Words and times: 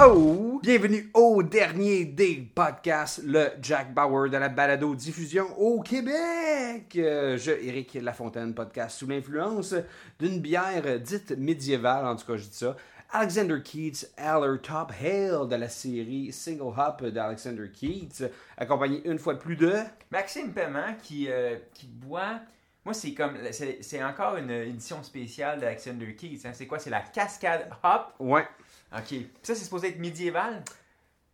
Oh! 0.00 0.60
Bienvenue 0.62 1.10
au 1.12 1.42
dernier 1.42 2.06
des 2.06 2.36
podcasts, 2.54 3.20
le 3.22 3.48
Jack 3.60 3.92
Bauer 3.92 4.30
de 4.30 4.38
la 4.38 4.48
balado 4.48 4.94
diffusion 4.94 5.44
au 5.58 5.82
Québec. 5.82 6.96
Euh, 6.96 7.36
je, 7.36 7.50
Éric 7.50 7.98
Lafontaine, 8.00 8.54
podcast 8.54 8.96
sous 8.96 9.06
l'influence 9.06 9.74
d'une 10.18 10.40
bière 10.40 10.98
dite 11.00 11.36
médiévale, 11.36 12.06
en 12.06 12.16
tout 12.16 12.24
cas 12.24 12.38
je 12.38 12.44
dis 12.44 12.56
ça. 12.56 12.76
Alexander 13.16 13.62
Keats, 13.62 14.08
Aller 14.16 14.58
Top 14.60 14.92
Hail 15.00 15.46
de 15.48 15.54
la 15.54 15.68
série 15.68 16.32
Single 16.32 16.74
Hop 16.76 17.04
d'Alexander 17.04 17.70
Keats, 17.70 18.26
accompagné 18.58 19.08
une 19.08 19.20
fois 19.20 19.34
de 19.34 19.38
plus 19.38 19.54
de... 19.54 19.72
Maxime 20.10 20.52
Paiement 20.52 20.96
qui, 21.00 21.28
euh, 21.30 21.56
qui 21.72 21.86
boit. 21.86 22.40
Moi, 22.84 22.92
c'est 22.92 23.14
comme. 23.14 23.38
C'est 23.52 23.78
c'est 23.82 24.02
encore 24.02 24.36
une 24.36 24.50
édition 24.50 25.00
spéciale 25.04 25.60
d'Alexander 25.60 26.16
Keys. 26.16 26.40
hein. 26.44 26.50
C'est 26.52 26.66
quoi? 26.66 26.80
C'est 26.80 26.90
la 26.90 27.02
Cascade 27.02 27.70
Hop? 27.84 28.14
Ouais. 28.18 28.46
Ok. 28.92 29.06
Puis 29.06 29.30
ça, 29.44 29.54
c'est 29.54 29.64
supposé 29.64 29.90
être 29.90 30.00
médiéval? 30.00 30.64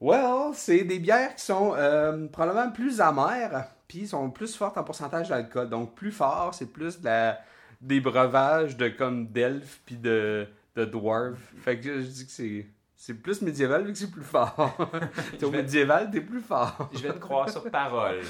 Well, 0.00 0.54
c'est 0.54 0.84
des 0.84 1.00
bières 1.00 1.34
qui 1.34 1.44
sont 1.44 1.74
euh, 1.76 2.28
probablement 2.28 2.70
plus 2.70 3.00
amères, 3.00 3.66
puis 3.88 4.06
sont 4.06 4.30
plus 4.30 4.54
fortes 4.54 4.78
en 4.78 4.84
pourcentage 4.84 5.28
d'alcool. 5.28 5.68
Donc 5.68 5.96
plus 5.96 6.12
fort, 6.12 6.54
c'est 6.54 6.72
plus 6.72 7.00
de 7.00 7.06
la, 7.06 7.40
des 7.80 7.98
breuvages 8.00 8.76
de 8.76 8.88
comme 8.88 9.26
d'elfes 9.26 9.80
puis 9.84 9.96
de, 9.96 10.46
de 10.76 10.84
dwarves. 10.84 11.38
Fait 11.58 11.78
que 11.78 12.00
je 12.00 12.06
dis 12.06 12.26
que 12.26 12.32
c'est 12.32 12.66
c'est 12.96 13.14
plus 13.14 13.42
médiéval 13.42 13.84
vu 13.84 13.92
que 13.92 13.98
c'est 13.98 14.10
plus 14.10 14.22
fort. 14.22 14.76
T'es 15.38 15.44
au 15.44 15.50
vais- 15.50 15.58
médiéval, 15.58 16.10
t'es 16.10 16.20
plus 16.22 16.40
fort. 16.40 16.88
Je 16.94 17.00
vais 17.00 17.12
te 17.12 17.18
croire 17.18 17.50
sur 17.50 17.68
parole. 17.70 18.20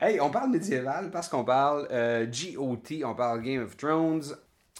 Hey, 0.00 0.20
on 0.20 0.30
parle 0.30 0.50
médiéval 0.50 1.10
parce 1.10 1.28
qu'on 1.28 1.44
parle 1.44 1.86
euh, 1.90 2.24
GOT, 2.26 3.04
on 3.04 3.14
parle 3.14 3.42
Game 3.42 3.62
of 3.64 3.76
Thrones, 3.76 4.22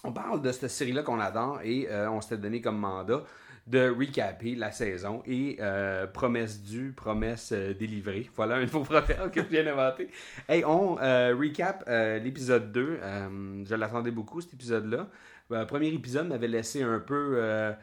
on 0.05 0.13
parle 0.13 0.43
de 0.43 0.53
cette 0.53 0.69
série-là 0.69 1.03
qu'on 1.03 1.21
adore 1.21 1.61
et 1.63 1.89
euh, 1.91 2.11
on 2.11 2.21
s'était 2.21 2.39
donné 2.39 2.61
comme 2.61 2.79
mandat 2.79 3.25
de 3.69 3.91
recaper 3.91 4.55
la 4.55 4.71
saison 4.71 5.23
et 5.27 5.59
euh, 5.61 6.07
promesse 6.07 6.63
due, 6.63 6.93
promesse 6.93 7.53
euh, 7.53 7.75
délivrée. 7.75 8.31
Voilà 8.35 8.57
un 8.57 8.63
nouveau 8.63 8.81
proverbe 8.81 9.31
que 9.31 9.43
je 9.43 9.47
viens 9.47 9.65
d'inventer. 9.65 10.09
Hey, 10.49 10.65
on 10.65 10.95
recap 10.95 11.85
l'épisode 12.23 12.73
2. 12.73 12.99
Euh, 13.03 13.65
je 13.65 13.75
l'attendais 13.75 14.11
beaucoup, 14.11 14.41
cet 14.41 14.55
épisode-là. 14.55 15.09
Le 15.51 15.67
premier 15.67 15.89
épisode 15.89 16.29
m'avait 16.29 16.49
laissé 16.49 16.83
un 16.83 16.99
peu... 16.99 17.75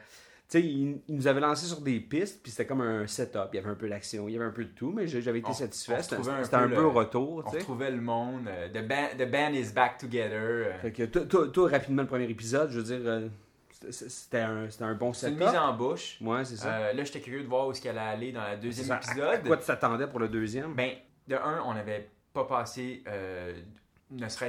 tu 0.48 0.60
sais, 0.60 0.64
il, 0.64 1.00
il 1.08 1.16
nous 1.16 1.26
avait 1.26 1.40
lancé 1.40 1.66
sur 1.66 1.80
des 1.80 1.98
pistes, 1.98 2.40
puis 2.42 2.52
c'était 2.52 2.66
comme 2.66 2.80
un 2.80 3.06
setup. 3.06 3.48
Il 3.52 3.56
y 3.56 3.58
avait 3.58 3.70
un 3.70 3.74
peu 3.74 3.88
d'action, 3.88 4.28
il 4.28 4.34
y 4.34 4.36
avait 4.36 4.44
un 4.44 4.50
peu 4.52 4.64
de 4.64 4.70
tout, 4.70 4.92
mais 4.92 5.06
j'avais 5.08 5.40
été 5.40 5.48
On- 5.50 5.52
satisfait. 5.52 6.00
C'était 6.02 6.54
un 6.56 6.68
peu 6.68 6.82
au 6.82 6.92
retour. 6.92 7.42
On 7.46 7.50
retrouvait 7.50 7.90
le 7.90 8.00
monde. 8.00 8.46
euh, 8.48 8.68
the, 8.68 8.86
band, 8.86 9.08
the 9.18 9.28
band 9.30 9.52
is 9.54 9.72
back 9.72 9.98
together. 9.98 10.32
euh. 10.68 10.78
Fait 10.82 10.92
que 10.92 11.04
toi, 11.04 11.68
rapidement, 11.68 12.02
le 12.02 12.08
premier 12.08 12.30
épisode, 12.30 12.70
je 12.70 12.78
veux 12.78 12.84
dire, 12.84 13.00
euh, 13.04 13.28
c'était- 13.90 14.38
un, 14.40 14.68
un 14.80 14.94
bon 14.94 15.12
C'est 15.12 15.26
setup. 15.30 15.40
une 15.40 15.46
mise 15.48 15.56
en 15.56 15.72
bouche. 15.76 16.18
Ouais, 16.20 16.44
c'est 16.44 16.56
ça. 16.56 16.68
Euh, 16.76 16.92
là, 16.92 17.02
j'étais 17.04 17.20
curieux 17.20 17.42
de 17.42 17.48
voir 17.48 17.66
où 17.66 17.72
est-ce 17.72 17.80
qu'elle 17.80 17.98
allait 17.98 18.10
aller 18.28 18.32
dans 18.32 18.42
le 18.42 18.50
C'est 18.52 18.56
deuxième 18.60 18.86
ça. 18.86 18.94
À- 18.96 18.98
épisode. 19.00 19.28
À 19.34 19.38
quoi 19.38 19.56
tu 19.56 19.66
t'attendais 19.66 20.06
pour 20.06 20.20
le 20.20 20.28
deuxième? 20.28 20.74
Ben, 20.74 20.92
de 21.26 21.34
un, 21.34 21.62
on 21.66 21.74
n'avait 21.74 22.08
pas 22.32 22.44
passé, 22.44 23.02
euh, 23.08 23.52
ne 24.10 24.28
serait 24.28 24.44